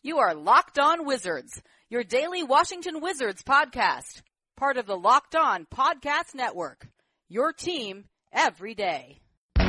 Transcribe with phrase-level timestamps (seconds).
[0.00, 4.22] You are Locked On Wizards, your daily Washington Wizards podcast,
[4.56, 6.86] part of the Locked On Podcast Network.
[7.28, 9.18] Your team every day.
[9.56, 9.66] Did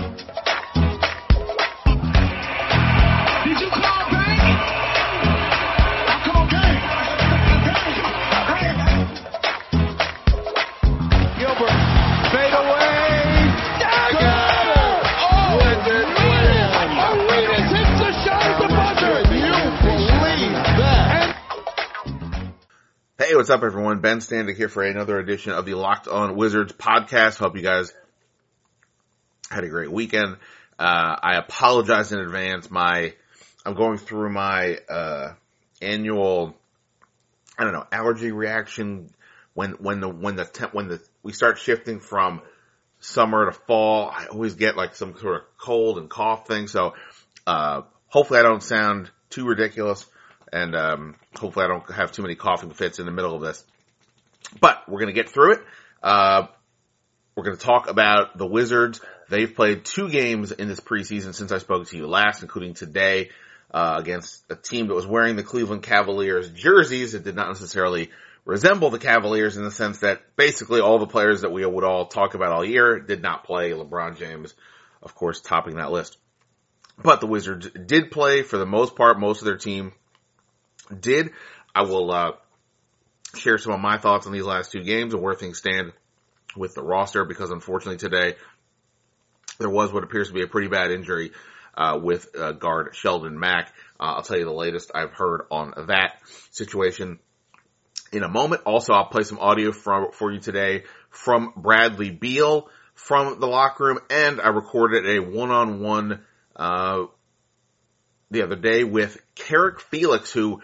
[3.60, 3.99] you call
[23.30, 24.00] Hey, what's up everyone?
[24.00, 27.38] Ben Standig here for another edition of the Locked On Wizards podcast.
[27.38, 27.94] Hope you guys
[29.52, 30.38] had a great weekend.
[30.80, 32.72] Uh, I apologize in advance.
[32.72, 33.14] My,
[33.64, 35.34] I'm going through my, uh,
[35.80, 36.56] annual,
[37.56, 39.12] I don't know, allergy reaction
[39.54, 42.42] when, when the, when the when the, we start shifting from
[43.00, 44.10] summer to fall.
[44.10, 46.68] I always get like some sort of cold and cough thing.
[46.68, 46.96] So,
[47.46, 50.08] uh, hopefully I don't sound too ridiculous
[50.52, 53.64] and, um, hopefully I don't have too many coughing fits in the middle of this.
[54.60, 55.62] But we're going to get through it.
[56.02, 56.48] Uh,
[57.36, 59.02] we're going to talk about the Wizards.
[59.30, 63.30] They've played two games in this preseason since I spoke to you last, including today
[63.72, 67.14] uh, against a team that was wearing the Cleveland Cavaliers jerseys.
[67.14, 68.10] It did not necessarily
[68.46, 72.08] resemble the Cavaliers in the sense that basically all the players that we would all
[72.08, 73.72] talk about all year did not play.
[73.72, 74.54] LeBron James,
[75.04, 76.18] of course, topping that list.
[77.02, 79.20] But the Wizards did play for the most part.
[79.20, 79.94] Most of their team
[80.98, 81.32] did.
[81.74, 82.32] I will uh,
[83.36, 85.94] share some of my thoughts on these last two games and where things stand
[86.56, 88.36] with the roster because unfortunately today
[89.60, 91.32] there was what appears to be a pretty bad injury
[91.76, 93.74] uh, with uh, guard Shelvin Mack.
[94.00, 96.20] Uh, I'll tell you the latest I've heard on that
[96.52, 97.20] situation
[98.12, 98.64] in a moment.
[98.66, 103.86] Also, I'll play some audio from, for you today from Bradley Beal from the locker
[103.86, 106.20] room, and I recorded a one-on-one
[106.56, 107.06] uh,
[108.30, 110.62] the other day with Carrick Felix, who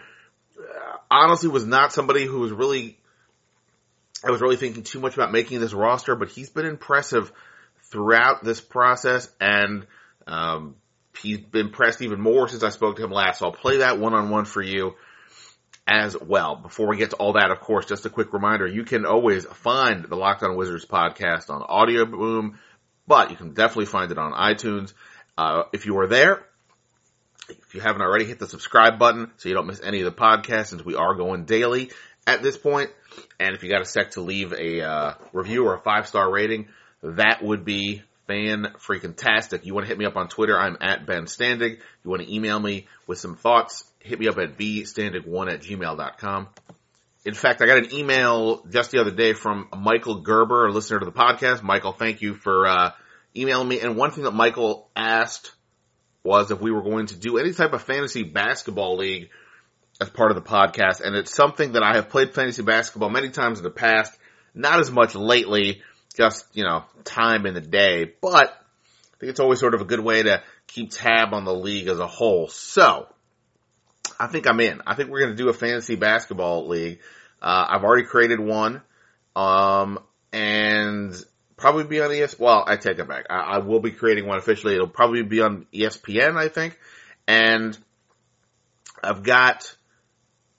[1.10, 2.98] honestly was not somebody who was really
[4.24, 7.30] I was really thinking too much about making this roster, but he's been impressive
[7.90, 9.86] throughout this process, and
[10.26, 10.76] um,
[11.22, 13.38] he's been impressed even more since I spoke to him last.
[13.38, 14.94] So I'll play that one on one for you
[15.86, 16.56] as well.
[16.56, 19.44] Before we get to all that, of course, just a quick reminder: you can always
[19.44, 22.56] find the Locked On Wizards podcast on Audioboom,
[23.06, 24.92] but you can definitely find it on iTunes.
[25.38, 26.46] Uh, if you are there,
[27.48, 30.20] if you haven't already, hit the subscribe button so you don't miss any of the
[30.20, 31.90] podcasts since we are going daily
[32.26, 32.90] at this point.
[33.38, 36.30] And if you got a sec to leave a uh, review or a five star
[36.30, 36.68] rating,
[37.02, 39.64] that would be fan freaking tastic.
[39.64, 40.58] You want to hit me up on Twitter?
[40.58, 41.78] I'm at Ben Standig.
[42.04, 43.84] You want to email me with some thoughts?
[44.00, 46.48] Hit me up at bstandig1 at gmail.com.
[47.24, 51.00] In fact, I got an email just the other day from Michael Gerber, a listener
[51.00, 51.62] to the podcast.
[51.62, 52.90] Michael, thank you for uh,
[53.34, 53.80] emailing me.
[53.80, 55.52] And one thing that Michael asked
[56.26, 59.30] was if we were going to do any type of fantasy basketball league
[60.00, 61.00] as part of the podcast.
[61.00, 64.16] And it's something that I have played fantasy basketball many times in the past,
[64.54, 65.82] not as much lately,
[66.16, 69.84] just, you know, time in the day, but I think it's always sort of a
[69.86, 72.48] good way to keep tab on the league as a whole.
[72.48, 73.06] So,
[74.18, 74.82] I think I'm in.
[74.86, 77.00] I think we're going to do a fantasy basketball league.
[77.40, 78.82] Uh, I've already created one,
[79.34, 79.98] um,
[80.32, 81.14] and
[81.56, 82.38] probably be on ES.
[82.38, 83.26] Well, I take it back.
[83.30, 84.74] I, I will be creating one officially.
[84.74, 86.78] It'll probably be on ESPN, I think.
[87.26, 87.76] And
[89.02, 89.74] I've got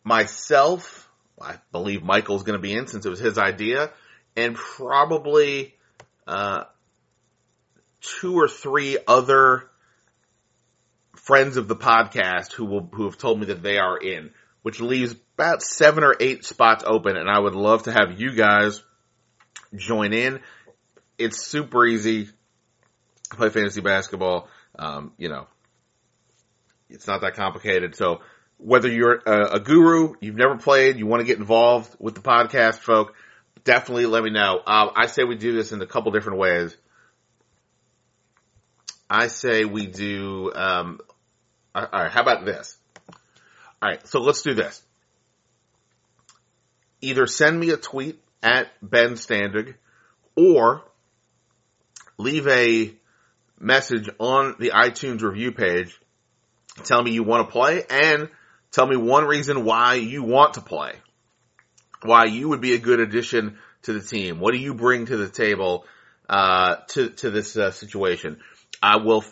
[0.03, 1.09] myself.
[1.39, 3.91] I believe Michael's going to be in since it was his idea,
[4.35, 5.75] and probably
[6.25, 6.63] uh,
[8.01, 9.69] two or three other
[11.13, 14.31] friends of the podcast who will who have told me that they are in,
[14.63, 18.33] which leaves about seven or eight spots open, and I would love to have you
[18.33, 18.81] guys
[19.75, 20.39] join in.
[21.17, 22.29] It's super easy
[23.31, 24.47] play fantasy basketball.
[24.77, 25.47] Um, you know,
[26.89, 27.95] it's not that complicated.
[27.95, 28.21] So
[28.57, 32.21] whether you're a, a guru, you've never played, you want to get involved with the
[32.21, 33.13] podcast, folk,
[33.63, 34.59] definitely let me know.
[34.65, 36.75] Uh, I say we do this in a couple different ways.
[39.09, 40.51] I say we do.
[40.53, 40.99] Um,
[41.73, 42.77] all right, how about this?
[43.81, 44.81] All right, so let's do this.
[46.99, 49.75] Either send me a tweet at Ben Standig,
[50.35, 50.83] or
[52.17, 52.93] leave a
[53.59, 55.99] message on the iTunes review page.
[56.83, 58.29] Tell me you want to play and
[58.71, 60.93] tell me one reason why you want to play.
[62.03, 64.39] Why you would be a good addition to the team.
[64.39, 65.85] What do you bring to the table,
[66.29, 68.39] uh, to, to this uh, situation?
[68.81, 69.23] I will,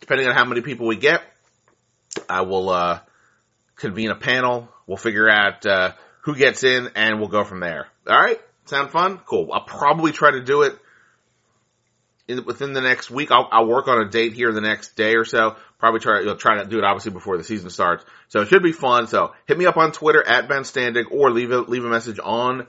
[0.00, 1.22] depending on how many people we get,
[2.28, 3.00] I will, uh,
[3.76, 4.68] convene a panel.
[4.86, 5.92] We'll figure out, uh,
[6.22, 7.86] who gets in and we'll go from there.
[8.06, 8.40] All right.
[8.66, 9.18] Sound fun?
[9.26, 9.50] Cool.
[9.52, 10.78] I'll probably try to do it
[12.28, 13.30] within the next week.
[13.30, 15.56] I'll, I'll work on a date here the next day or so.
[15.78, 18.04] Probably try, you'll try to do it obviously before the season starts.
[18.28, 19.06] So it should be fun.
[19.06, 22.20] So hit me up on Twitter at Ben Standig or leave a, leave a message
[22.22, 22.66] on,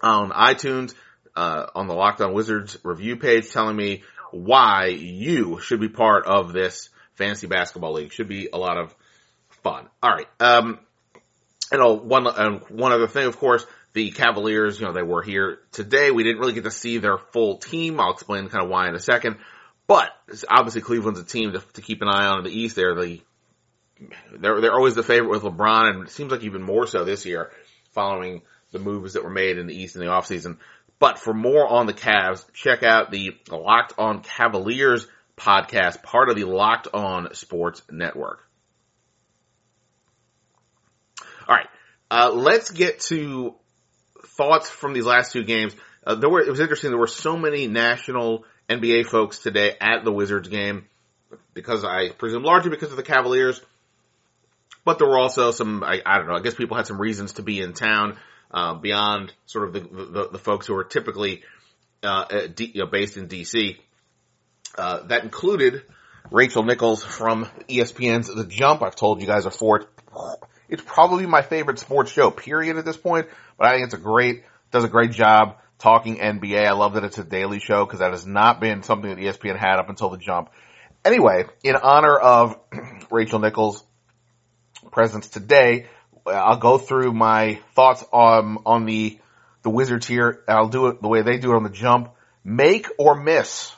[0.00, 0.94] on iTunes,
[1.34, 6.26] uh, on the Locked On Wizards review page telling me why you should be part
[6.26, 8.12] of this fantasy basketball league.
[8.12, 8.94] Should be a lot of
[9.62, 9.88] fun.
[10.02, 10.28] All right.
[10.40, 10.78] Um,
[11.72, 13.64] and one, and one other thing, of course,
[13.94, 16.10] the Cavaliers, you know, they were here today.
[16.10, 18.00] We didn't really get to see their full team.
[18.00, 19.36] I'll explain kind of why in a second.
[19.86, 20.10] But
[20.48, 22.76] obviously Cleveland's a team to, to keep an eye on in the East.
[22.76, 23.20] They're the,
[24.36, 27.24] they're, they're always the favorite with LeBron and it seems like even more so this
[27.24, 27.52] year
[27.92, 28.42] following
[28.72, 30.58] the moves that were made in the East in the offseason.
[30.98, 35.06] But for more on the Cavs, check out the Locked On Cavaliers
[35.36, 38.48] podcast, part of the Locked On Sports Network.
[41.46, 41.68] All right.
[42.10, 43.54] Uh, let's get to
[44.36, 45.74] thoughts from these last two games.
[46.06, 46.90] Uh, there were, it was interesting.
[46.90, 50.86] There were so many national NBA folks today at the Wizards game
[51.52, 53.60] because I presume largely because of the Cavaliers,
[54.84, 57.34] but there were also some, I, I don't know, I guess people had some reasons
[57.34, 58.16] to be in town,
[58.50, 61.42] uh, beyond sort of the, the, the, folks who are typically,
[62.02, 63.78] uh, D, you know, based in DC.
[64.76, 65.82] Uh, that included
[66.30, 68.82] Rachel Nichols from ESPN's The Jump.
[68.82, 69.86] I've told you guys before.
[70.68, 73.28] It's probably my favorite sports show, period, at this point.
[73.58, 76.66] But I think it's a great, does a great job talking NBA.
[76.66, 79.58] I love that it's a daily show because that has not been something that ESPN
[79.58, 80.50] had up until the jump.
[81.04, 82.58] Anyway, in honor of
[83.10, 83.84] Rachel Nichols'
[84.90, 85.86] presence today,
[86.26, 89.18] I'll go through my thoughts on, on the,
[89.62, 90.42] the Wizards here.
[90.48, 92.14] I'll do it the way they do it on the jump.
[92.42, 93.72] Make or miss.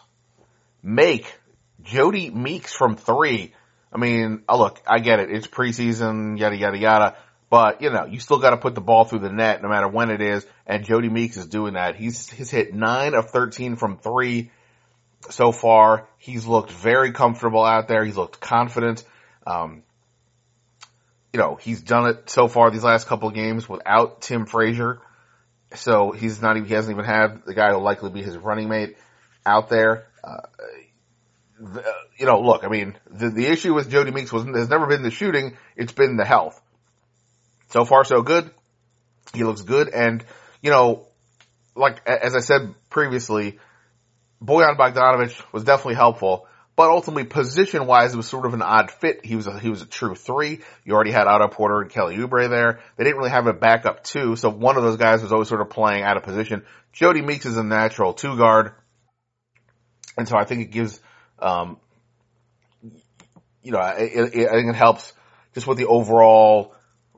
[0.82, 1.36] Make
[1.82, 3.52] Jodie Meeks from three.
[3.96, 5.30] I mean, oh, look, I get it.
[5.30, 7.16] It's preseason, yada, yada, yada.
[7.48, 10.10] But, you know, you still gotta put the ball through the net no matter when
[10.10, 10.44] it is.
[10.66, 11.96] And Jodie Meeks is doing that.
[11.96, 14.50] He's, he's hit nine of 13 from three
[15.30, 16.06] so far.
[16.18, 18.04] He's looked very comfortable out there.
[18.04, 19.02] He's looked confident.
[19.46, 19.82] Um,
[21.32, 25.00] you know, he's done it so far these last couple of games without Tim Frazier.
[25.74, 28.68] So he's not even, he hasn't even had the guy who'll likely be his running
[28.68, 28.98] mate
[29.46, 30.08] out there.
[30.22, 30.42] Uh,
[31.58, 31.84] the,
[32.18, 35.02] you know, look, I mean, the, the issue with Jodie Meeks was, has never been
[35.02, 36.60] the shooting, it's been the health.
[37.70, 38.50] So far, so good.
[39.34, 39.88] He looks good.
[39.88, 40.24] And,
[40.62, 41.08] you know,
[41.74, 43.58] like, as I said previously,
[44.42, 48.90] Bojan Bogdanovic was definitely helpful, but ultimately position wise, it was sort of an odd
[48.90, 49.24] fit.
[49.24, 50.60] He was a, he was a true three.
[50.84, 52.80] You already had Otto Porter and Kelly Oubre there.
[52.96, 55.62] They didn't really have a backup two, so one of those guys was always sort
[55.62, 56.64] of playing out of position.
[56.94, 58.72] Jodie Meeks is a natural two guard.
[60.18, 61.00] And so I think it gives,
[61.38, 61.78] um,
[63.62, 65.12] you know, it, it, I think it helps
[65.54, 66.74] just with the overall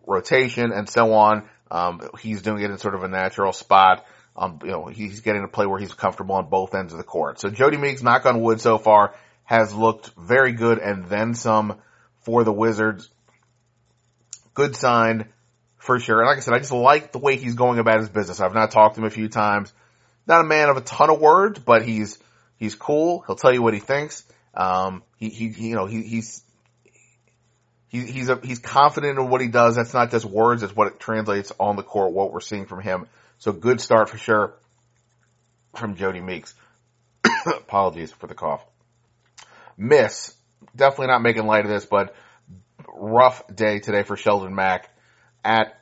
[0.07, 1.49] rotation and so on.
[1.71, 4.07] Um, he's doing it in sort of a natural spot.
[4.37, 7.05] Um, you know, he's getting to play where he's comfortable on both ends of the
[7.05, 7.41] court.
[7.41, 11.79] So Jodie Meeks, knock on wood so far, has looked very good and then some
[12.21, 13.11] for the Wizards.
[14.55, 15.29] Good sign
[15.77, 16.21] for sure.
[16.21, 18.41] And like I said, I just like the way he's going about his business.
[18.41, 19.73] I've not talked to him a few times.
[20.27, 22.19] Not a man of a ton of words, but he's,
[22.59, 23.25] he's cool.
[23.27, 24.25] He'll tell you what he thinks.
[24.55, 26.43] Um, he, he, you know, he, he's,
[27.89, 29.77] he, he's a, he's confident in what he does.
[29.77, 30.63] That's not just words.
[30.63, 33.07] It's what it translates on the court, what we're seeing from him.
[33.39, 34.55] So good start for sure
[35.75, 36.55] from Jodie Meeks.
[37.47, 38.65] Apologies for the cough.
[39.77, 40.35] Miss.
[40.75, 42.15] Definitely not making light of this, but
[42.93, 44.91] rough day today for Shelvin Mack
[45.45, 45.79] at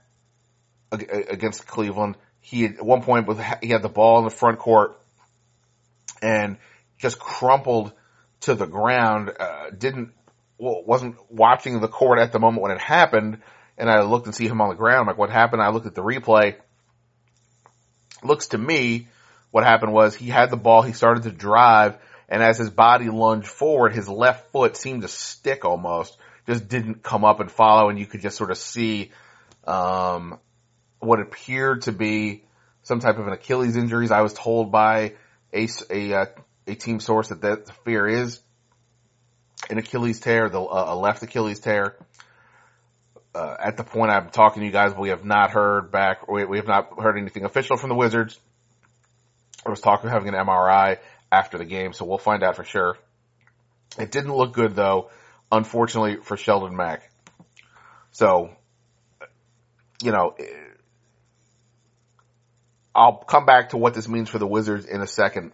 [0.93, 2.17] against Cleveland.
[2.41, 3.29] He at one point
[3.63, 5.01] he had the ball in the front court
[6.23, 6.59] and
[6.99, 7.93] just crumpled
[8.41, 9.33] to the ground.
[9.39, 10.13] Uh, didn't
[10.59, 13.43] wasn't watching the court at the moment when it happened,
[13.77, 15.01] and I looked and see him on the ground.
[15.01, 15.61] I'm like, what happened?
[15.61, 16.57] I looked at the replay.
[18.25, 19.09] Looks to me,
[19.51, 23.11] what happened was he had the ball, he started to drive, and as his body
[23.11, 27.91] lunged forward, his left foot seemed to stick almost, just didn't come up and follow,
[27.91, 29.11] and you could just sort of see,
[29.67, 30.39] um,
[30.99, 32.45] what appeared to be
[32.83, 34.11] some type of an Achilles injuries.
[34.11, 35.15] I was told by
[35.57, 36.27] a, a, uh,
[36.67, 38.41] a team source that that fear is
[39.71, 41.97] an Achilles tear, the, a left Achilles tear.
[43.35, 46.45] Uh, at the point I'm talking to you guys, we have not heard back, we,
[46.45, 48.39] we have not heard anything official from the Wizards.
[49.65, 50.99] I was talking having an MRI
[51.33, 52.97] after the game, so we'll find out for sure.
[53.99, 55.11] It didn't look good though,
[55.51, 57.11] unfortunately for Shelvin Mack.
[58.13, 58.51] So,
[60.03, 60.35] you know,
[62.97, 65.53] I'll come back to what this means for the Wizards in a second.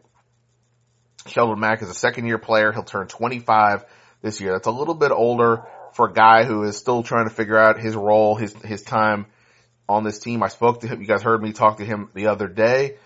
[1.26, 2.70] Shelvin Mack is a second year player.
[2.70, 3.84] He'll turn 25
[4.22, 4.52] this year.
[4.52, 7.80] That's a little bit older for a guy who is still trying to figure out
[7.80, 9.26] his role, his, his time
[9.88, 10.42] on this team.
[10.44, 11.00] I spoke to him.
[11.00, 12.96] You guys heard me talk to him the other day.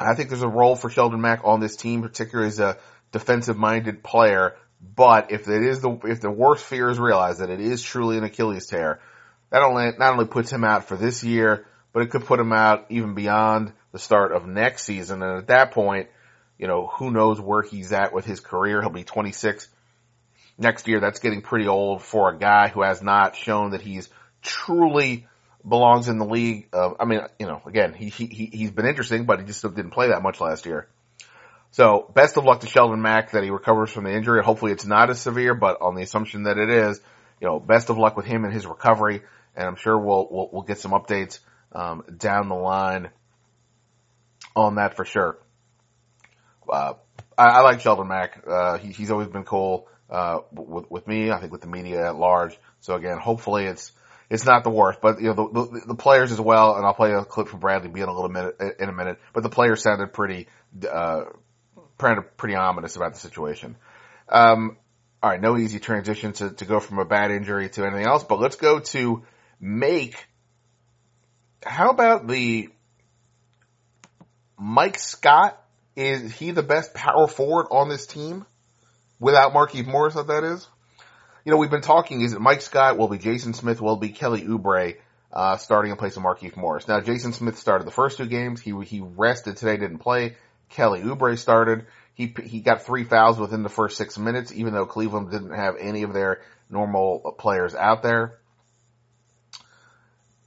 [0.00, 2.78] I think there's a role for Shelvin Mack on this team, particularly as a
[3.12, 7.50] defensive minded player, But if it is the if the worst fear is realized that
[7.50, 9.00] it is truly an Achilles tear,
[9.50, 12.52] that only not only puts him out for this year, but it could put him
[12.52, 15.22] out even beyond the start of next season.
[15.22, 16.08] And at that point,
[16.58, 18.82] you know, who knows where he's at with his career.
[18.82, 19.68] He'll be 26
[20.58, 20.98] next year.
[20.98, 24.10] That's getting pretty old for a guy who has not shown that he's
[24.42, 25.28] truly
[25.66, 26.68] belongs in the league.
[26.72, 29.90] Uh, I mean, you know, again, he, he, he's been interesting, but he just didn't
[29.90, 30.88] play that much last year.
[31.70, 34.42] So best of luck to Shelvin Mack that he recovers from the injury.
[34.42, 37.00] Hopefully it's not as severe, but on the assumption that it is,
[37.40, 39.22] you know, best of luck with him and his recovery.
[39.56, 41.38] And I'm sure we'll, we'll, we'll get some updates,
[41.74, 43.10] um, down the line
[44.54, 45.38] on that for sure.
[46.68, 46.94] Uh,
[47.36, 48.42] I, I like Shelvin Mack.
[48.46, 52.06] Uh, he, he's always been cool, uh, with, with me, I think with the media
[52.06, 52.56] at large.
[52.80, 53.92] So again, hopefully it's,
[54.30, 56.94] it's not the worst, but you know, the, the, the players as well, and I'll
[56.94, 59.82] play a clip from Bradley in a little minute, in a minute, but the players
[59.82, 60.48] sounded pretty,
[60.90, 61.24] uh,
[61.98, 63.76] pretty, pretty ominous about the situation.
[64.28, 64.78] Um,
[65.22, 68.24] all right, no easy transition to, to go from a bad injury to anything else,
[68.24, 69.22] but let's go to
[69.60, 70.26] make.
[71.64, 72.68] How about the
[74.58, 75.60] Mike Scott?
[75.96, 78.44] Is he the best power forward on this team
[79.20, 80.14] without Markieff Morris?
[80.14, 80.66] That is.
[81.44, 82.22] You know, we've been talking.
[82.22, 82.98] Is it Mike Scott?
[82.98, 83.80] Will be Jason Smith?
[83.80, 84.96] Will be Kelly Oubre?
[85.32, 86.86] Uh, starting in place of Markieff Morris.
[86.86, 88.60] Now, Jason Smith started the first two games.
[88.60, 90.36] He he rested today, didn't play.
[90.70, 91.86] Kelly Oubre started.
[92.14, 95.74] He he got three fouls within the first six minutes, even though Cleveland didn't have
[95.80, 96.40] any of their
[96.70, 98.38] normal players out there.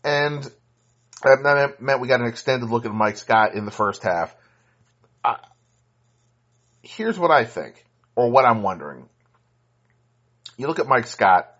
[0.03, 0.49] And
[1.27, 4.35] that meant we got an extended look at Mike Scott in the first half.
[5.23, 5.37] I,
[6.81, 9.09] here's what I think, or what I'm wondering.
[10.57, 11.53] You look at Mike Scott,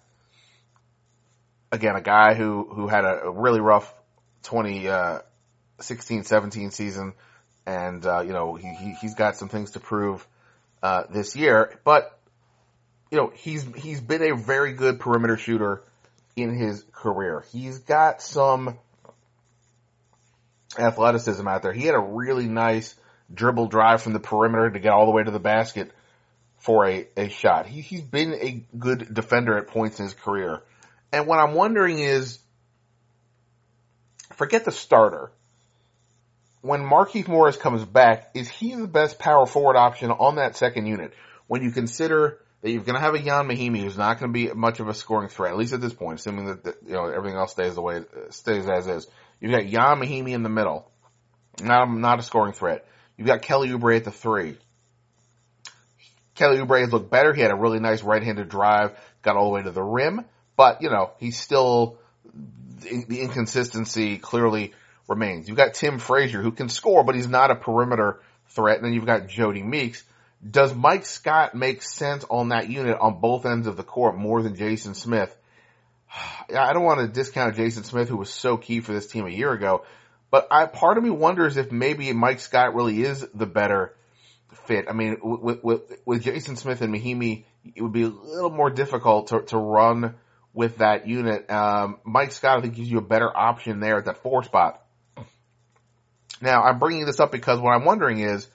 [1.72, 3.94] again, a guy who, who had a, really rough
[4.44, 7.14] 2016, uh, 17 season
[7.68, 10.26] and uh, you know he, he he's got some things to prove
[10.82, 11.78] uh, this year.
[11.84, 12.18] But
[13.12, 15.84] you know he's he's been a very good perimeter shooter
[16.36, 17.44] in his career.
[17.52, 18.80] He's got some
[20.78, 21.74] athleticism out there.
[21.74, 22.96] He had a really nice
[23.34, 25.92] dribble drive from the perimeter to get all the way to the basket
[26.58, 27.68] for a, a shot.
[27.68, 30.64] He, he's been a good defender at points in his career.
[31.12, 32.40] And what I'm wondering is,
[34.34, 35.32] forget the starter
[36.62, 40.86] when Markieff Morris comes back, is he the best power forward option on that second
[40.86, 41.14] unit?
[41.48, 44.34] When you consider that you're going to have a Ian Mahinmi who's not going to
[44.34, 46.94] be much of a scoring threat, at least at this point, assuming that, that you
[46.94, 49.08] know everything else stays the way stays as is.
[49.40, 50.90] You've got Ian Mahinmi in the middle,
[51.62, 52.86] not not a scoring threat.
[53.18, 54.58] You've got Kelly Oubre at the three.
[56.36, 57.34] Kelly Oubre has looked better.
[57.34, 60.26] He had a really nice right-handed drive, got all the way to the rim,
[60.56, 61.98] but you know he's still
[62.80, 64.74] the inconsistency clearly
[65.08, 65.48] remains.
[65.48, 68.78] You've got Tim Frazier who can score, but he's not a perimeter threat.
[68.78, 70.04] And then you've got Jodie Meeks.
[70.50, 74.42] Does Mike Scott make sense on that unit on both ends of the court more
[74.42, 75.36] than Jason Smith?
[76.56, 79.32] I don't want to discount Jason Smith, who was so key for this team a
[79.32, 79.84] year ago,
[80.32, 83.96] but I, part of me wonders if maybe Mike Scott really is the better
[84.66, 84.86] fit.
[84.90, 87.46] I mean, with, with, with Jason Smith and Mahinmi,
[87.76, 90.16] it would be a little more difficult to, to run
[90.54, 91.50] with that unit.
[91.50, 94.82] Um, Mike Scott, I think, gives you a better option there at that four spot.
[96.42, 98.48] Now, I'm bringing this up because what I'm wondering is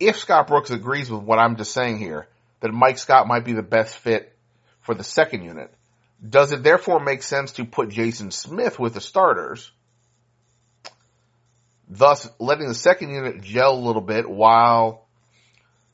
[0.00, 2.28] if Scott Brooks agrees with what I'm just saying here,
[2.60, 4.36] that Mike Scott might be the best fit
[4.80, 5.72] for the second unit,
[6.26, 9.70] does it therefore make sense to put Jason Smith with the starters,
[11.88, 15.06] thus letting the second unit gel a little bit while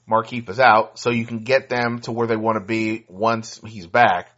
[0.09, 3.61] Markieff is out so you can get them to where they want to be once
[3.67, 4.31] he's back?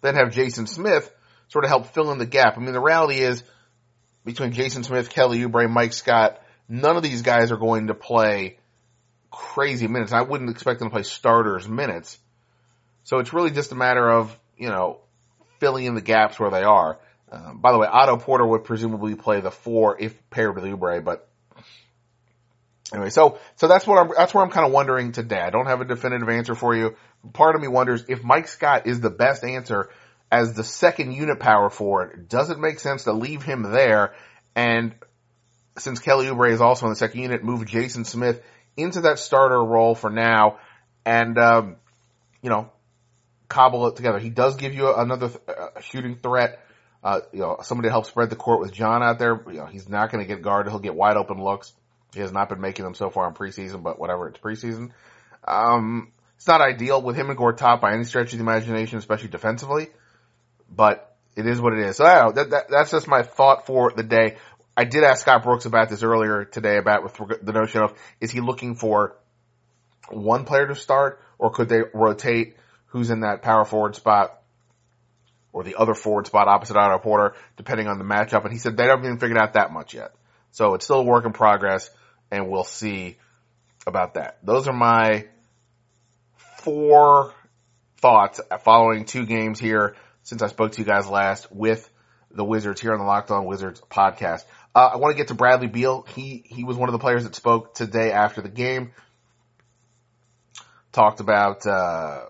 [0.00, 1.10] Then have Jason Smith
[1.48, 2.56] sort of help fill in the gap.
[2.56, 3.44] I mean, the reality is
[4.24, 8.58] between Jason Smith, Kelly Oubre, Mike Scott, none of these guys are going to play
[9.30, 10.12] crazy minutes.
[10.12, 12.18] I wouldn't expect them to play starters minutes.
[13.04, 15.00] So it's really just a matter of, you know,
[15.58, 16.98] filling in the gaps where they are.
[17.30, 21.02] Um, by the way, Otto Porter would presumably play the four if paired with Oubre,
[21.02, 21.28] but
[22.92, 25.40] anyway, so, so that's what I'm, that's where I'm kind of wondering today.
[25.40, 26.94] I don't have a definitive answer for you.
[27.32, 29.88] Part of me wonders if Mike Scott is the best answer
[30.30, 34.14] as the second unit power forward, does it make sense to leave him there?
[34.54, 34.94] And
[35.78, 38.42] since Kelly Oubre is also in the second unit, move Jason Smith
[38.76, 40.58] into that starter role for now,
[41.04, 41.76] and um,
[42.42, 42.70] you know,
[43.52, 44.18] cobble it together.
[44.18, 46.64] He does give you another th- uh, shooting threat.
[47.04, 49.40] Uh, you know, somebody to help spread the court with John out there.
[49.48, 50.70] You know, he's not going to get guarded.
[50.70, 51.72] He'll get wide open looks.
[52.14, 54.90] He has not been making them so far in preseason, but whatever, it's preseason.
[55.44, 59.28] Um, it's not ideal with him and Gortat by any stretch of the imagination, especially
[59.28, 59.88] defensively
[60.74, 61.96] but it is what it is.
[61.96, 64.36] So I know, that, that, that's just my thought for the day.
[64.76, 68.30] I did ask Scott Brooks about this earlier today about with the notion of is
[68.30, 69.16] he looking for
[70.08, 72.56] one player to start or could they rotate
[72.92, 74.38] who's in that power forward spot
[75.52, 78.44] or the other forward spot opposite Otto Porter, depending on the matchup.
[78.44, 80.14] And he said they haven't even figured out that much yet.
[80.50, 81.88] So it's still a work in progress,
[82.30, 83.16] and we'll see
[83.86, 84.38] about that.
[84.42, 85.26] Those are my
[86.58, 87.34] four
[87.98, 91.88] thoughts following two games here since I spoke to you guys last with
[92.30, 94.44] the Wizards here on the Locked On Wizards podcast.
[94.74, 96.06] Uh, I want to get to Bradley Beal.
[96.14, 98.92] He he was one of the players that spoke today after the game.
[100.92, 102.26] Talked about uh,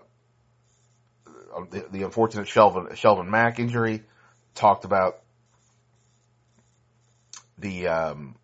[1.69, 4.03] the, the unfortunate Shelvin Shelvin Mack injury.
[4.55, 5.19] Talked about
[7.57, 8.35] the um,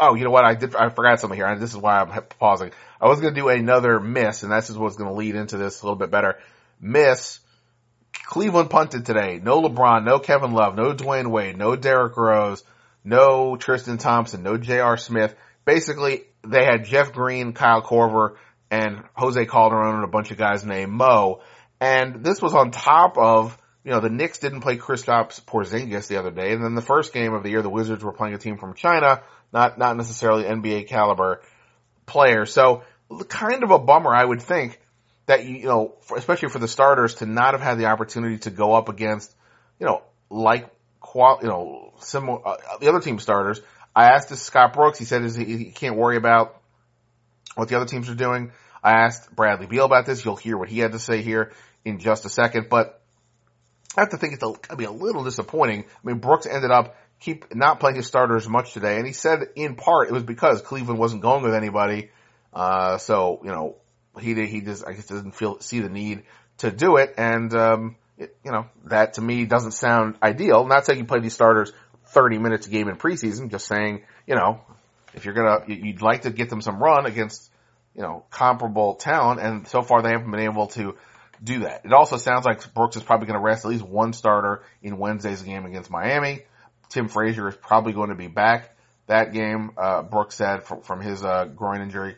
[0.00, 0.44] Oh, you know what?
[0.44, 0.74] I did.
[0.74, 1.54] I forgot something here.
[1.58, 2.70] This is why I'm pausing.
[3.00, 5.56] I was going to do another miss, and this is what's going to lead into
[5.56, 6.38] this a little bit better.
[6.80, 7.40] Miss.
[8.24, 9.40] Cleveland punted today.
[9.42, 12.62] No LeBron, no Kevin Love, no Dwyane Wade, no Derrick Rose,
[13.04, 14.96] no Tristan Thompson, no J.R.
[14.96, 15.34] Smith.
[15.64, 18.36] Basically, they had Jeff Green, Kyle Korver,
[18.70, 21.40] and Jose Calderon and a bunch of guys named Mo.
[21.80, 26.18] And this was on top of, you know, the Knicks didn't play Kristaps Porzingis the
[26.18, 26.52] other day.
[26.52, 28.74] And then the first game of the year, the Wizards were playing a team from
[28.74, 29.22] China,
[29.52, 31.40] not, not necessarily NBA caliber
[32.06, 32.46] player.
[32.46, 32.82] So
[33.28, 34.80] kind of a bummer, I would think
[35.26, 38.74] that, you know, especially for the starters to not have had the opportunity to go
[38.74, 39.34] up against,
[39.78, 40.68] you know, like,
[41.00, 43.60] qual, you know, similar, uh, the other team starters.
[43.94, 44.98] I asked this Scott Brooks.
[44.98, 46.60] He said he, he can't worry about
[47.58, 48.52] what the other teams are doing.
[48.84, 50.24] I asked Bradley Beal about this.
[50.24, 51.52] You'll hear what he had to say here
[51.84, 53.02] in just a second, but
[53.96, 55.80] I have to think it's going to be a little disappointing.
[55.82, 59.40] I mean, Brooks ended up keep not playing his starters much today, and he said
[59.56, 62.10] in part it was because Cleveland wasn't going with anybody.
[62.54, 63.76] Uh, so you know
[64.20, 66.22] he he just I guess doesn't feel see the need
[66.58, 70.64] to do it, and um, it, you know that to me doesn't sound ideal.
[70.64, 71.72] Not saying you play these starters
[72.06, 74.60] 30 minutes a game in preseason, just saying you know
[75.18, 77.50] if you're gonna you'd like to get them some run against
[77.94, 80.96] you know comparable talent, and so far they haven't been able to
[81.42, 81.84] do that.
[81.84, 84.98] It also sounds like Brooks is probably going to rest at least one starter in
[84.98, 86.42] Wednesday's game against Miami.
[86.88, 88.76] Tim Frazier is probably going to be back
[89.06, 89.72] that game.
[89.76, 92.16] Uh, Brooks said from, from his uh, groin injury.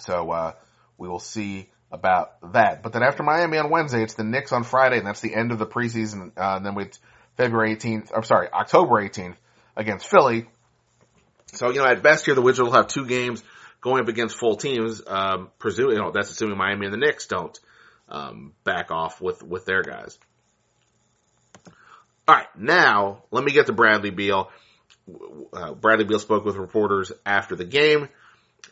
[0.00, 0.52] So uh,
[0.96, 2.82] we will see about that.
[2.82, 5.52] But then after Miami on Wednesday, it's the Knicks on Friday, and that's the end
[5.52, 6.32] of the preseason.
[6.36, 6.98] Uh, and then with
[7.36, 9.36] February 18th, I'm sorry, October 18th
[9.76, 10.48] against Philly.
[11.52, 13.42] So you know, at best here, the Wizards will have two games
[13.80, 15.02] going up against full teams.
[15.06, 17.58] Um, presume you know that's assuming Miami and the Knicks don't
[18.08, 20.18] um, back off with with their guys.
[22.26, 24.50] All right, now let me get to Bradley Beal.
[25.52, 28.08] Uh, Bradley Beal spoke with reporters after the game,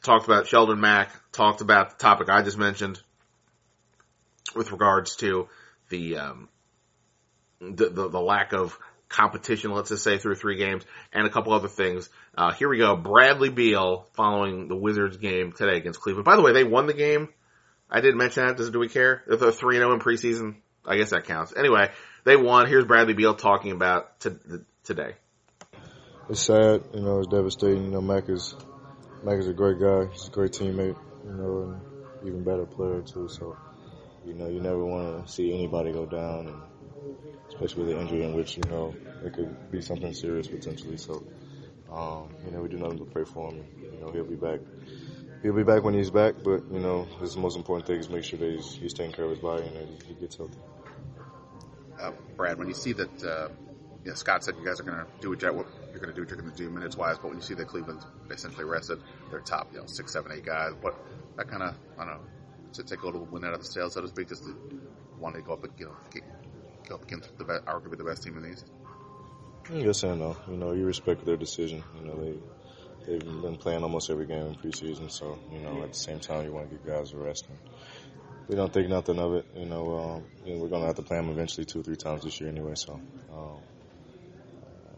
[0.02, 3.00] talked about Shelvin Mack, talked about the topic I just mentioned
[4.54, 5.48] with regards to
[5.88, 6.48] the um,
[7.60, 8.78] the, the, the lack of
[9.16, 12.08] competition, let's just say, through three games, and a couple other things.
[12.36, 12.94] Uh, here we go.
[12.96, 16.26] Bradley Beal following the Wizards game today against Cleveland.
[16.26, 17.30] By the way, they won the game.
[17.90, 18.56] I didn't mention that.
[18.56, 19.22] Does do we care?
[19.26, 21.54] If they're 3 0 in preseason, I guess that counts.
[21.56, 21.90] Anyway,
[22.24, 22.68] they won.
[22.68, 25.14] Here's Bradley Beal talking about today.
[26.28, 27.20] It's sad, you know.
[27.20, 27.84] It's devastating.
[27.84, 28.54] You know, Mack is
[29.24, 30.06] Mack is a great guy.
[30.12, 33.28] He's a great teammate, you know, and even better player too.
[33.28, 33.56] So,
[34.26, 36.60] you know, you never want to see anybody go down, and
[37.48, 40.96] especially with an injury in which you know it could be something serious potentially.
[40.96, 41.24] So,
[41.90, 43.64] um, you know, we do nothing but pray for him.
[43.80, 44.60] You know, he'll be back.
[45.42, 48.24] He'll be back when he's back, but you know, his most important thing is make
[48.24, 50.58] sure that he's, he's taking care of his body and that he gets healthy
[52.00, 53.48] uh, Brad, when you see that, uh,
[54.04, 55.66] you know, Scott said you guys are going to do what you're going
[56.08, 58.00] to do what you're going to do minutes wise, but when you see that Cleveland
[58.30, 60.94] essentially rested their top, you know, six, seven, eight guys, what
[61.36, 62.20] that kind of, I don't know,
[62.74, 64.54] to take a little win out of the sail, so to speak, just to
[65.18, 66.22] want to go up, and, you know, get,
[66.90, 68.66] against the best, arguably the best team in the East.
[69.72, 70.36] Yes and no.
[70.48, 71.82] You know, you respect their decision.
[71.98, 72.38] You know, they
[73.06, 76.44] they've been playing almost every game in preseason, so you know, at the same time,
[76.44, 77.46] you want to get guys a rest.
[77.48, 77.58] And,
[78.48, 79.46] we don't think nothing of it.
[79.56, 81.82] You know, um, you know we're going to have to play them eventually two or
[81.82, 82.74] three times this year anyway.
[82.76, 83.00] So
[83.32, 83.58] um,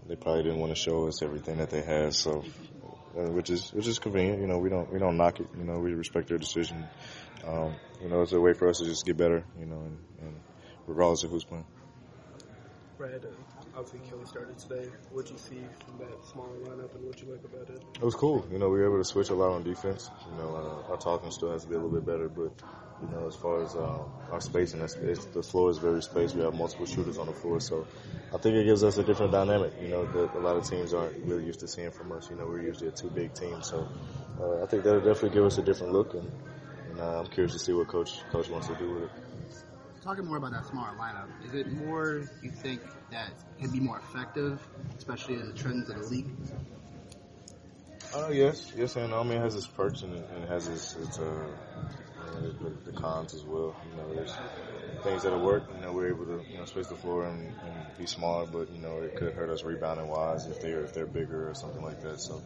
[0.07, 2.14] they probably didn't want to show us everything that they had.
[2.14, 2.44] So
[3.14, 4.40] which is which is convenient.
[4.40, 5.48] You know, we don't we don't knock it.
[5.57, 6.87] You know, we respect their decision.
[7.46, 9.44] Um, you know, it's a way for us to just get better.
[9.59, 10.40] You know, and, and
[10.87, 11.64] regardless of who's playing.
[12.98, 13.28] Brad, uh,
[13.78, 14.90] obviously Kelly started today.
[15.12, 17.80] What you see from that smaller lineup and what you like about it?
[17.94, 18.44] It was cool.
[18.50, 20.11] You know, we were able to switch a lot on defense.
[20.28, 22.50] You know, uh, our talking still has to be a little bit better, but
[23.00, 24.00] you know, as far as uh,
[24.32, 26.34] our spacing, it's, it's, the floor is very spaced.
[26.34, 27.87] We have multiple shooters on the floor, so
[28.34, 29.74] I think it gives us a different dynamic.
[29.80, 32.28] You know, that a lot of teams aren't really used to seeing from us.
[32.28, 33.87] You know, we're usually a two big team, so
[34.40, 36.28] uh, I think that'll definitely give us a different look, and,
[36.90, 39.28] and uh, I'm curious to see what coach coach wants to do with it.
[40.09, 43.29] Talking more about that smaller lineup, is it more you think that
[43.61, 44.59] can be more effective,
[44.97, 46.31] especially in the trends of the league?
[48.14, 51.18] Uh, yes, yes, and I mean it has its perks and it, has its, its
[51.18, 53.77] uh, you know, the, the cons as well.
[53.90, 54.35] You know, there's
[55.03, 55.64] things that'll work.
[55.77, 58.73] You know, we're able to you know space the floor and, and be small, but
[58.73, 61.83] you know it could hurt us rebounding wise if they're if they're bigger or something
[61.83, 62.18] like that.
[62.18, 62.40] So.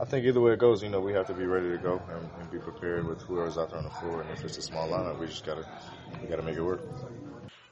[0.00, 2.00] I think either way it goes, you know, we have to be ready to go
[2.10, 4.22] and, and be prepared with whoever's out there on the floor.
[4.22, 5.64] And if it's a small lineup, we just gotta
[6.20, 6.80] we gotta make it work.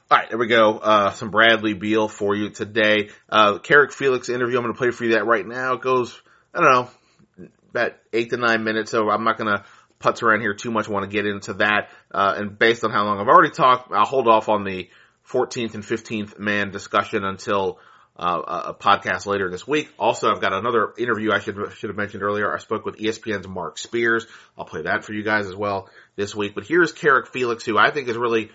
[0.09, 0.77] All right, there we go.
[0.77, 3.09] Uh, some Bradley Beal for you today.
[3.29, 4.57] Uh, Carrick Felix interview.
[4.57, 5.75] I'm going to play for you that right now.
[5.75, 6.21] It goes,
[6.53, 8.91] I don't know, about eight to nine minutes.
[8.91, 9.63] So I'm not going to
[10.01, 10.89] putz around here too much.
[10.89, 11.91] I want to get into that.
[12.13, 14.89] Uh, and based on how long I've already talked, I'll hold off on the
[15.29, 17.79] 14th and 15th man discussion until
[18.15, 19.91] uh, a podcast later this week.
[19.97, 22.53] Also, I've got another interview I should should have mentioned earlier.
[22.53, 24.27] I spoke with ESPN's Marc Spears.
[24.57, 26.53] I'll play that for you guys as well this week.
[26.53, 28.51] But here's Carrick Felix, who I think has really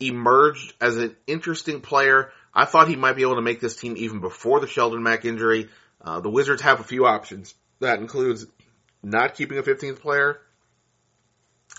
[0.00, 2.30] emerged as an interesting player.
[2.54, 5.24] I thought he might be able to make this team even before the Shelvin Mack
[5.24, 5.68] injury.
[6.00, 7.54] Uh, the Wizards have a few options.
[7.80, 8.46] That includes
[9.02, 10.40] not keeping a 15th player,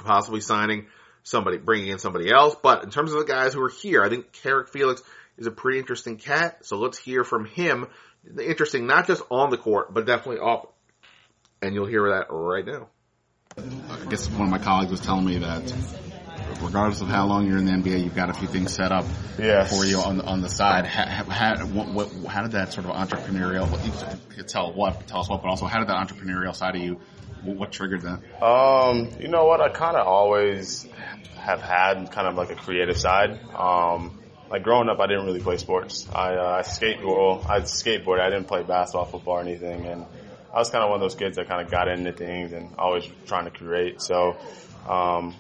[0.04, 0.88] possibly signing
[1.24, 2.56] somebody, bringing in somebody else.
[2.62, 5.02] But in terms of the guys who are here, I think Carrick Felix
[5.42, 6.66] is a pretty interesting cat.
[6.66, 7.88] So let's hear from him.
[8.40, 10.68] Interesting, not just on the court, but definitely off.
[11.62, 12.88] And you'll hear that right now.
[13.58, 15.74] I guess one of my colleagues was telling me that
[16.62, 19.06] regardless of how long you're in the NBA, you've got a few things set up
[19.40, 19.76] Yes.
[19.76, 20.86] for you on the, on the side.
[20.86, 25.20] How, how, what, what, how did that sort of entrepreneurial, you could tell what, tell
[25.22, 27.00] us what, but also how did that entrepreneurial side of you,
[27.44, 28.44] what triggered that?
[28.44, 29.60] Um, you know what?
[29.60, 30.88] I kind of always
[31.36, 33.40] have had kind of like a creative side.
[33.56, 34.21] Um,
[34.52, 36.08] like growing up, I didn't really play sports.
[36.14, 37.06] I, uh, I skateboard.
[37.06, 38.20] Well, I skateboarded.
[38.20, 39.86] I didn't play basketball, football, or anything.
[39.86, 40.06] And
[40.54, 42.76] I was kind of one of those kids that kind of got into things and
[42.78, 44.02] always trying to create.
[44.02, 44.36] So,
[44.90, 45.36] um,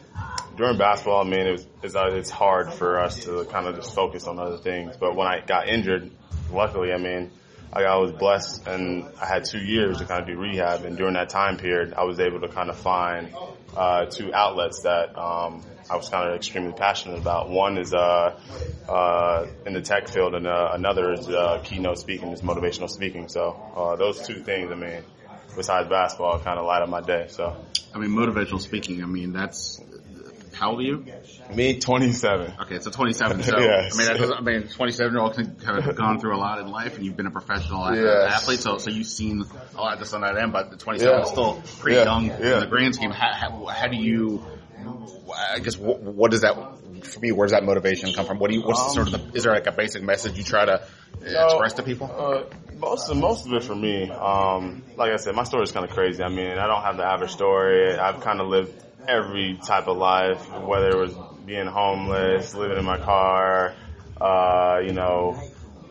[0.56, 3.76] during basketball, I mean, it was, it's, uh, it's hard for us to kind of
[3.76, 4.95] just focus on other things.
[4.95, 6.10] But when I got injured,
[6.50, 7.32] luckily, I mean,
[7.74, 10.84] I, I was blessed and I had two years to kind of do rehab.
[10.84, 13.34] And during that time period, I was able to kind of find,
[13.76, 17.50] uh, two outlets that, um, I was kind of extremely passionate about.
[17.50, 18.40] One is, uh,
[18.88, 23.28] uh, in the tech field and, uh, another is, uh, keynote speaking, is motivational speaking.
[23.28, 25.04] So, uh, those two things, I mean,
[25.56, 27.26] besides basketball, kind of light up my day.
[27.30, 27.56] So,
[27.94, 29.81] I mean, motivational speaking, I mean, that's,
[30.62, 31.04] how old are you?
[31.56, 32.54] me, 27.
[32.62, 33.41] Okay, so 27.
[33.41, 33.95] So, Yes.
[33.95, 36.38] I mean, that doesn't- I mean, 27 year old can kind of gone through a
[36.38, 38.32] lot in life and you've been a professional Yes.
[38.36, 38.60] athlete.
[38.60, 39.43] So, so you've seen
[39.76, 41.24] a lot just on that end, but the 27 Yeah.
[41.24, 42.04] is still pretty Yeah.
[42.04, 42.54] young Yeah.
[42.54, 43.10] in the grand scheme.
[43.10, 44.45] How, how, how do you,
[45.52, 46.54] I guess, what, what does that,
[47.06, 48.38] for me, where does that motivation come from?
[48.38, 50.43] What do you, what's the sort of the, is there like a basic message you
[50.43, 52.06] try to uh, express to people?
[52.15, 55.71] Uh, most of most of it for me, um, like I said, my story is
[55.71, 56.21] kind of crazy.
[56.24, 57.95] I mean, I don't have the average story.
[57.95, 58.74] I've kind of lived
[59.08, 61.14] every type of life, whether it was
[61.46, 63.74] being homeless, living in my car,
[64.20, 65.40] uh, you know,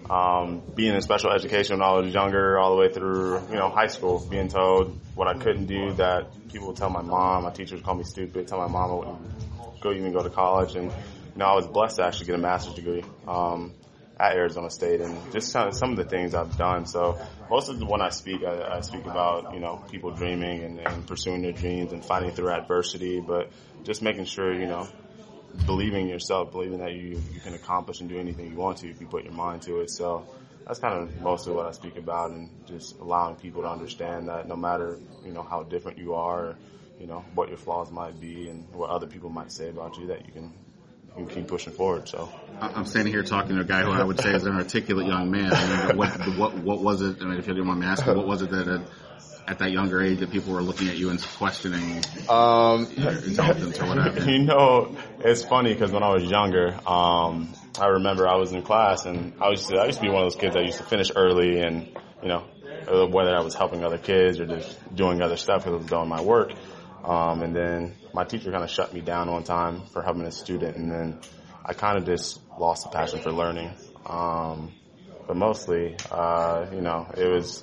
[0.09, 3.68] um, being in special education when I was younger, all the way through, you know,
[3.68, 7.51] high school, being told what I couldn't do, that people would tell my mom, my
[7.51, 10.75] teachers would call me stupid, tell my mom I wouldn't go even go to college,
[10.77, 13.05] and you know, I was blessed to actually get a master's degree.
[13.27, 13.73] Um,
[14.20, 16.85] at Arizona State and just some of the things I've done.
[16.85, 20.62] So most of the when I speak, I, I speak about, you know, people dreaming
[20.62, 23.50] and, and pursuing their dreams and fighting through adversity, but
[23.83, 24.87] just making sure, you know,
[25.64, 28.90] believing in yourself, believing that you, you can accomplish and do anything you want to
[28.90, 29.90] if you put your mind to it.
[29.90, 30.26] So
[30.66, 34.46] that's kind of mostly what I speak about and just allowing people to understand that
[34.46, 36.56] no matter, you know, how different you are,
[37.00, 40.09] you know, what your flaws might be and what other people might say about you,
[40.09, 40.52] that you can,
[41.16, 42.09] you can keep pushing forward.
[42.09, 42.29] So.
[42.61, 45.07] I- I'm standing here talking to a guy who I would say is an articulate
[45.07, 45.53] young man.
[45.53, 47.16] I mean, what, what, what was it?
[47.20, 48.81] I mean, if you didn't mind me asking, what was it that at,
[49.49, 53.81] at that younger age that people were looking at you and questioning Um, your intelligence
[53.81, 54.20] or whatever?
[54.31, 58.62] you know, it's funny because when I was younger, um, I remember I was in
[58.62, 60.79] class and I used to, I used to be one of those kids that used
[60.79, 61.88] to finish early and,
[62.23, 62.44] you know,
[62.88, 65.87] uh, whether I was helping other kids or just doing other stuff because I was
[65.87, 66.53] doing my work.
[67.04, 70.30] Um, and then my teacher kind of shut me down one time for helping a
[70.30, 71.20] student and then
[71.64, 73.70] I kind of just lost the passion for learning.
[74.06, 74.72] Um,
[75.26, 77.62] but mostly, uh, you know, it was,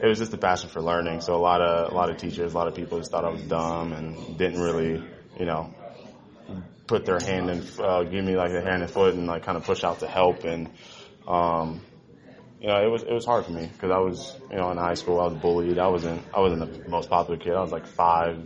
[0.00, 1.20] it was just the passion for learning.
[1.20, 3.30] So a lot of, a lot of teachers, a lot of people just thought I
[3.30, 5.02] was dumb and didn't really,
[5.38, 5.74] you know,
[6.86, 9.56] put their hand and, uh, give me like a hand and foot and like kind
[9.56, 10.44] of push out to help.
[10.44, 10.70] And,
[11.26, 11.80] um,
[12.60, 14.76] you know, it was, it was hard for me because I was, you know, in
[14.76, 15.78] high school, I was bullied.
[15.78, 17.54] I wasn't, I wasn't the most popular kid.
[17.54, 18.38] I was like five,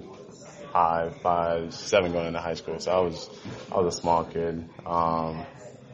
[0.75, 2.81] five, five, seven going into high school.
[2.81, 3.31] So I was,
[3.71, 4.69] I was a small kid.
[4.85, 5.47] Um,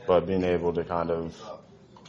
[0.07, 1.37] but being able to kind of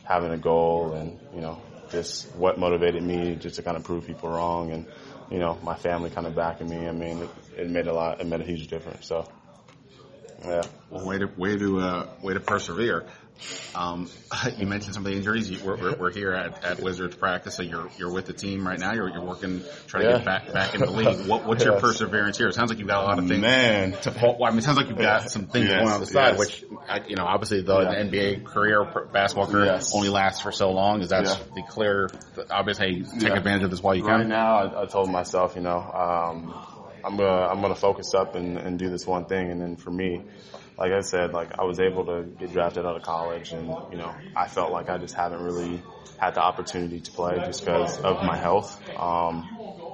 [0.05, 4.07] having a goal and, you know, just what motivated me just to kind of prove
[4.07, 4.85] people wrong and,
[5.29, 6.87] you know, my family kind of backing me.
[6.87, 9.05] I mean, it, it made a lot, it made a huge difference.
[9.05, 9.27] So,
[10.45, 10.61] yeah.
[10.89, 13.05] Well, way to way to uh, way to persevere.
[13.75, 14.09] Um,
[14.57, 15.49] you mentioned some of the injuries.
[15.49, 18.79] You, we're, we're, here at, at Wizards practice, so you're you're with the team right
[18.79, 18.93] now.
[18.93, 21.27] You're, you're working, trying to get back back in the league.
[21.27, 22.47] What, what's your perseverance here?
[22.47, 23.41] It sounds like you've got a lot of things.
[23.41, 23.93] Man.
[23.93, 26.05] to well, I mean, it sounds like you've got some things Yes, going on the
[26.05, 26.39] side, yes.
[26.39, 28.03] which I- you know, obviously the, Yeah.
[28.03, 29.95] the NBA career, basketball career, Yes.
[29.95, 31.01] only lasts for so long.
[31.01, 31.35] Is that Yeah.
[31.55, 32.09] the clear,
[32.49, 32.77] obvious?
[32.77, 33.37] Hey, take Yeah.
[33.37, 34.19] advantage of this while you Right can.
[34.21, 36.53] Right now, I, I told myself, you know, um,
[37.03, 39.89] I'm gonna I'm gonna focus up and, and do this one thing, and then for
[39.91, 40.21] me,
[40.81, 43.97] like I said, like I was able to get drafted out of college, and you
[43.99, 45.79] know, I felt like I just haven't really
[46.17, 49.47] had the opportunity to play just because of my health, um,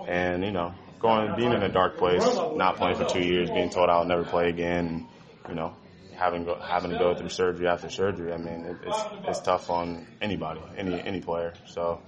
[0.07, 2.23] and you know, going being in a dark place,
[2.55, 5.05] not playing for two years, being told I'll never play again,
[5.49, 5.75] you know.
[6.15, 9.69] Having go, having to go through surgery after surgery, I mean, it, it's it's tough
[9.69, 11.53] on anybody, any any player.
[11.65, 12.01] So,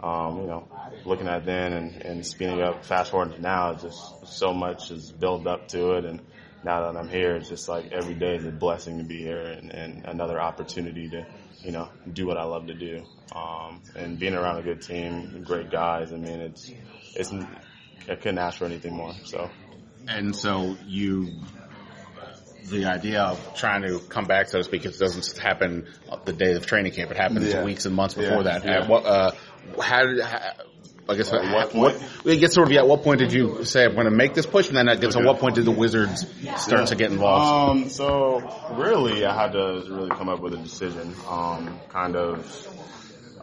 [0.00, 0.68] um, you know,
[1.04, 5.10] looking at then and, and speeding up, fast forward to now, just so much is
[5.10, 6.04] built up to it.
[6.04, 6.20] And
[6.64, 9.40] now that I'm here, it's just like every day is a blessing to be here
[9.42, 11.26] and, and another opportunity to,
[11.62, 13.02] you know, do what I love to do.
[13.34, 16.12] Um, and being around a good team, great guys.
[16.12, 16.70] I mean, it's,
[17.14, 17.32] it's,
[18.08, 19.14] I couldn't ask for anything more.
[19.24, 19.50] So,
[20.06, 21.32] And so you,
[22.68, 25.86] the idea of trying to come back, so to speak, it doesn't happen
[26.24, 27.10] the day of training camp.
[27.10, 27.64] It happens Yeah.
[27.64, 28.64] weeks and months before Yeah, that.
[28.64, 28.82] yeah.
[28.82, 29.32] At what, uh,
[29.80, 30.52] how did, how,
[31.12, 32.10] I guess, At what what, point?
[32.26, 34.34] I guess sort of, yeah, at what point did you say, I'm going to make
[34.34, 34.68] this push?
[34.68, 37.84] And then I guess at what point did the Wizards start to get involved?
[37.84, 38.40] Um, so
[38.72, 41.14] really, I had to really come up with a decision.
[41.28, 42.68] Um, kind of,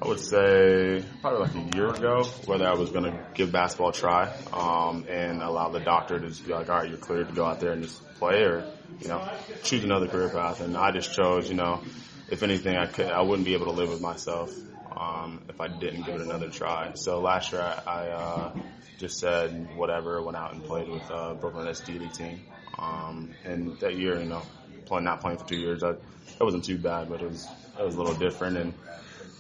[0.02, 3.90] I would say probably like a year ago, whether I was going to give basketball
[3.90, 7.30] a try, um, and allow the doctor to just be like, all right, you're cleared
[7.30, 8.66] to go out there and just play, or
[9.02, 9.30] you know,
[9.64, 10.62] choose another career path.
[10.62, 11.82] And I just chose, you know,
[12.30, 14.54] if anything, I could, I wouldn't be able to live with myself.
[15.00, 16.92] Um, if I didn't give it another try.
[16.96, 18.52] So last year I, I uh,
[18.98, 22.42] just said whatever, went out and played with uh, Brooklyn Nets D League team.
[22.78, 24.42] Um, and that year, you know,
[24.86, 27.48] playing not playing for two years, I, that wasn't too bad, but it was
[27.80, 28.58] it was a little different.
[28.58, 28.74] And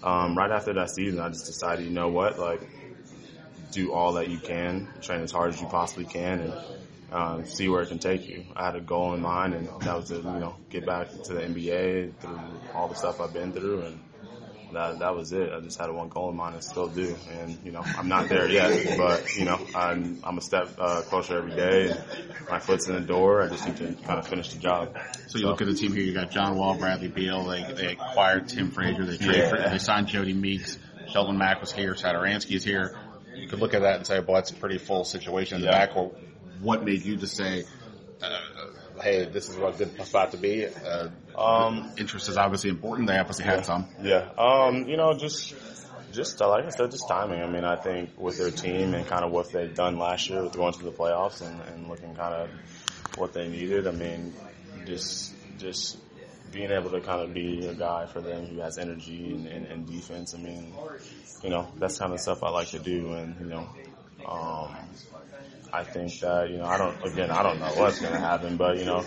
[0.01, 2.61] um, right after that season, I just decided, you know what, like
[3.71, 6.53] do all that you can, train as hard as you possibly can, and
[7.11, 8.45] um, see where it can take you.
[8.55, 11.33] I had a goal in mind, and that was to you know get back to
[11.33, 12.39] the NBA through
[12.73, 13.99] all the stuff I've been through, and
[14.73, 15.51] that that was it.
[15.51, 17.15] I just had one goal in mind and still do.
[17.39, 21.01] And you know, I'm not there yet, but you know, I'm I'm a step uh,
[21.01, 21.89] closer every day.
[21.89, 23.41] And my foot's in the door.
[23.43, 24.97] I just need to kind of finish the job.
[25.27, 26.03] So you look at the team here.
[26.03, 27.45] You got John Wall, Bradley Beal.
[27.45, 29.05] They they acquired Tim Frazier.
[29.05, 29.49] They traded.
[29.49, 30.77] For, they signed Jodie Meeks.
[31.13, 31.93] Shelvin Mack was here.
[31.95, 32.95] Satoransky is here.
[33.35, 35.67] You could look at that and say, "Well, that's a pretty full situation in the
[35.67, 35.87] Yeah.
[35.87, 36.13] backcourt."
[36.61, 37.63] What made you just say,
[38.21, 38.39] uh,
[39.01, 40.65] "Hey, this is what a good spot to be"?
[40.67, 43.07] Uh, Um, interest is obviously important.
[43.07, 43.87] They obviously had some.
[44.01, 44.29] Yeah.
[44.37, 45.53] Um, you know, just
[46.11, 47.41] just uh, like I said, just timing.
[47.41, 50.43] I mean, I think with their team and kind of what they've done last year
[50.43, 52.49] with going to the playoffs and, and looking kind of
[53.17, 53.87] what they needed.
[53.87, 54.33] I mean,
[54.85, 55.97] just just
[56.51, 59.65] being able to kind of be a guy for them who has energy and, and,
[59.67, 60.33] and defense.
[60.33, 60.73] I mean,
[61.43, 63.69] you know, that's kind of stuff I like to do, and you know,
[64.25, 64.75] um,
[65.71, 67.03] I think that you know, I don't.
[67.05, 69.03] Again, I don't know what's going to happen, but you know,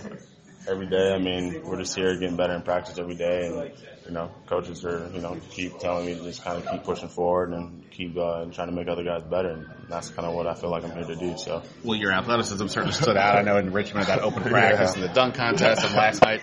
[0.68, 1.12] every day.
[1.12, 3.72] I mean, we're just here getting better in practice every day, and
[4.06, 7.08] you know, coaches are you know keep telling me to just kind of keep pushing
[7.08, 10.46] forward and keep uh, trying to make other guys better, and that's kind of what
[10.46, 11.36] I feel like I'm here to do.
[11.36, 13.36] So Well, your athleticism certainly stood out.
[13.36, 16.42] I know in Richmond that open practice and the dunk contest, and last night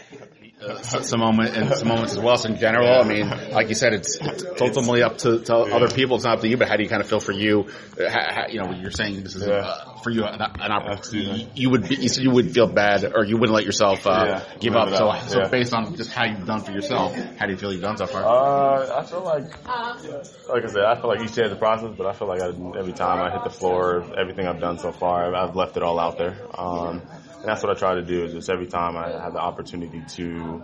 [0.61, 2.37] uh, some moment and some moments as well.
[2.37, 5.87] So in general, I mean, like you said, it's, it's ultimately up to, to other
[5.89, 6.15] people.
[6.15, 6.57] It's not up to you.
[6.57, 7.67] But how do you kind of feel for you?
[7.99, 9.55] Uh, how, how, you know, you're saying this is Yeah.
[9.55, 11.49] uh, for you an, an opportunity.
[11.55, 14.25] You would be, you said you would feel bad, or you wouldn't let yourself uh,
[14.27, 14.89] Yeah, give up.
[14.89, 17.81] So, so based on just how you've done for yourself, how do you feel you've
[17.81, 18.23] done so far?
[18.23, 21.93] Uh, I feel like, like I said, I feel like each day is a process,
[21.97, 24.91] but I feel like I, every time I hit the floor, everything I've done so
[24.91, 26.37] far, I've, I've left it all out there.
[26.57, 27.01] Um,
[27.41, 30.01] and that's what I try to do is just every time I have the opportunity
[30.15, 30.61] to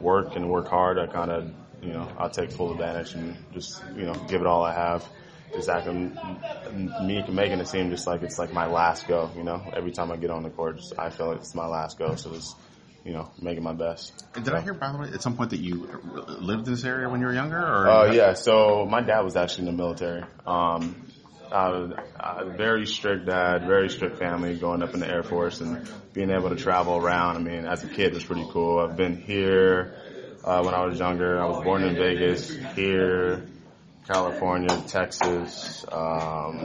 [0.00, 1.52] work and work hard, I kind of,
[1.82, 5.06] you know, I'll take full advantage and just, you know, give it all I have.
[5.54, 6.38] Just acting,
[6.72, 10.10] me making it seem just like it's like my last go, you know, every time
[10.10, 12.14] I get on the court, just, I feel like it's my last go.
[12.14, 12.56] So just,
[13.04, 14.24] you know, making my best.
[14.34, 16.84] And did I hear, by the way, at some point that you lived in this
[16.84, 17.58] area when you were younger?
[17.58, 20.24] Or Uh, yeah, so my dad was actually in the military.
[20.46, 21.06] Um,
[21.56, 25.88] uh, uh, very strict dad, very strict family, going up in the Air Force and
[26.12, 27.36] being able to travel around.
[27.36, 28.78] I mean, as a kid, was pretty cool.
[28.78, 29.94] I've been here
[30.44, 31.40] uh, when I was younger.
[31.40, 33.46] I was born in Vegas, here,
[34.06, 36.58] California, Texas, um,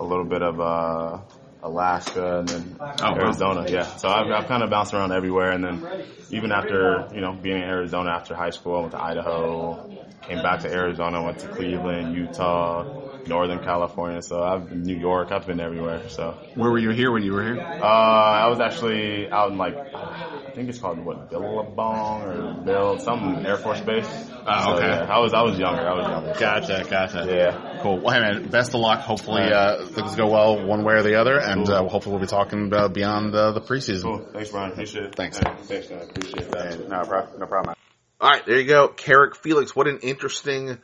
[0.00, 1.18] a little bit of uh,
[1.62, 3.14] Alaska, and then wow.
[3.16, 3.66] Arizona.
[3.68, 7.34] Yeah, so I've, I've kind of bounced around everywhere, and then even after you know
[7.34, 11.40] being in Arizona after high school, I went to Idaho, came back to Arizona, went
[11.40, 14.22] to Cleveland, Utah, Northern California.
[14.22, 15.30] So I've been New York.
[15.32, 16.08] I've been everywhere.
[16.08, 17.60] So Where were you here when you were here?
[17.60, 22.98] uh, I was actually out in like I think it's called what Billabong or Bill
[22.98, 24.06] some Air Force Base.
[24.46, 24.86] Oh, So, okay.
[24.86, 25.82] yeah, I was I was younger.
[25.88, 26.34] I was younger.
[26.38, 27.26] Gotcha, gotcha.
[27.28, 27.78] Yeah.
[27.82, 27.98] Cool.
[28.00, 29.00] Well, hey man, best of luck.
[29.00, 32.26] Hopefully, uh, things go well one way or the other, and uh, hopefully we'll be
[32.26, 34.02] talking uh, beyond uh, the preseason.
[34.02, 34.28] Cool.
[34.32, 34.72] Thanks, Brian.
[34.72, 35.14] Appreciate it.
[35.14, 35.38] Thanks.
[35.40, 36.02] Yeah, thanks, man.
[36.02, 36.88] Appreciate that.
[36.88, 37.40] No problem.
[37.40, 37.74] No problem.
[38.20, 38.88] All right, there you go.
[38.88, 40.78] Carrick Felix, what an interesting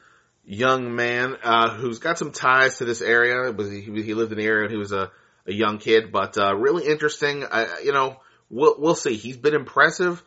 [0.47, 3.53] young man uh, who's got some ties to this area.
[3.53, 5.11] Was he, he lived in the area when he was a,
[5.47, 7.45] a young kid, but uh, really interesting.
[7.83, 8.17] You know,
[8.49, 9.17] we'll we'll see.
[9.17, 10.23] He's been impressive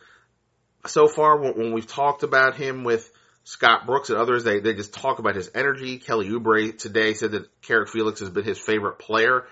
[0.86, 3.10] so far when, when we've talked about him with
[3.44, 4.44] Scott Brooks and others.
[4.44, 5.98] They they just talk about his energy.
[5.98, 9.46] Kelly Oubre today said that Carrick Felix has been his favorite player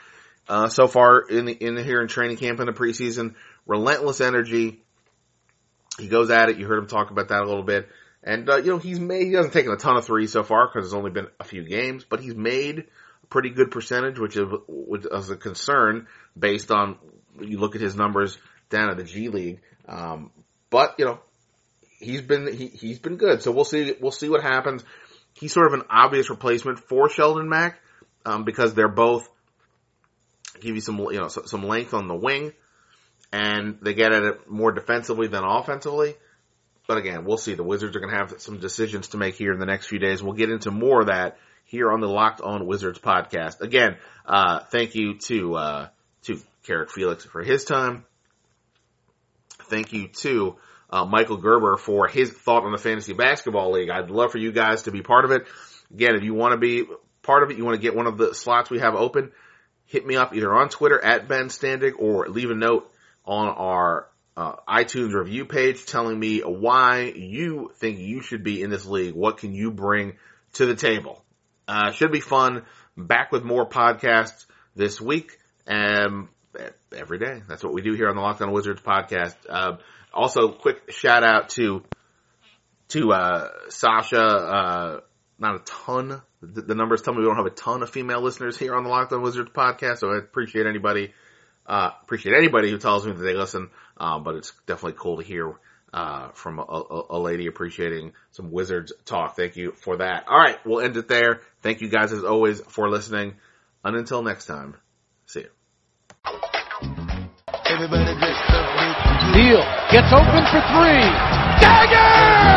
[0.49, 3.35] uh, so far in the, in here in training camp in the preseason.
[3.67, 4.83] Relentless energy.
[5.99, 6.59] He goes at it.
[6.59, 7.89] You heard him talk about that a little bit.
[8.29, 10.69] And, uh, you know, he's made, he hasn't taken a ton of threes so far
[10.69, 14.37] because it's only been a few games, but he's made a pretty good percentage, which
[14.37, 16.07] is, which is a concern
[16.39, 16.99] based on,
[17.41, 18.37] you look at his numbers
[18.69, 19.63] down at the G League.
[19.89, 20.31] Um,
[20.69, 21.21] but, you know,
[22.01, 23.41] he's been, he, he's been good.
[23.41, 24.85] So we'll see, we'll see what happens.
[25.33, 27.81] He's sort of an obvious replacement for Shelvin Mack,
[28.27, 29.27] um, because they're both,
[30.61, 32.53] give you some, you know, some length on the wing
[33.33, 36.15] and they get at it more defensively than offensively.
[36.89, 37.55] But again, we'll see.
[37.55, 39.99] The Wizards are going to have some decisions to make here in the next few
[39.99, 40.23] days.
[40.23, 43.61] We'll get into more of that here on the Locked On Wizards podcast.
[43.61, 45.89] Again, uh, thank you to, uh,
[46.23, 48.07] to Carrick Felix for his time.
[49.69, 50.57] Thank you to,
[50.89, 53.91] uh, Michael Gerber for his thought on the Fantasy Basketball League.
[53.91, 55.47] I'd love for you guys to be part of it.
[55.93, 56.87] Again, if you want to be
[57.23, 59.33] part of it, you want to get one of the slots we have open,
[59.85, 62.91] hit me up either on Twitter at Ben Standig or leave a note
[63.27, 64.09] on our
[64.69, 69.15] iTunes review page telling me why you think you should be in this league.
[69.15, 70.17] What can you bring
[70.55, 71.25] to the table?
[71.67, 72.65] Uh, should be fun.
[72.97, 76.29] Back with more podcasts this week and
[76.95, 77.43] every day.
[77.49, 79.37] That's what we do here on the Locked On Wizards podcast.
[79.49, 79.77] Uh,
[80.13, 81.83] also, quick shout out to
[82.89, 84.23] to uh, Sasha.
[84.23, 85.01] Uh,
[85.39, 86.23] not a ton.
[86.43, 88.85] The, the numbers tell me we don't have a ton of female listeners here on
[88.85, 91.13] the Locked On Wizards podcast, so I appreciate anybody
[91.69, 95.23] uh, appreciate anybody who tells me that they listen, uh, but it's definitely cool to
[95.23, 95.55] hear
[95.93, 99.37] uh, from a, a, a, lady appreciating some Wizards talk.
[99.37, 100.27] Thank you for that.
[100.29, 101.41] All right, we'll end it there.
[101.63, 103.35] Thank you guys as always for listening.
[103.85, 104.77] And until next time,
[105.27, 105.51] see you.
[109.33, 111.05] Beal gets open for three.
[111.61, 112.49] Dagger!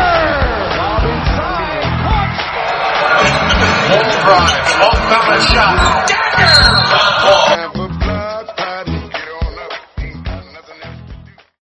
[3.88, 6.08] Full drive, full shot.
[6.08, 7.71] Dagger!